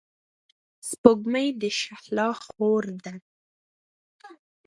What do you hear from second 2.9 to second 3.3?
ده.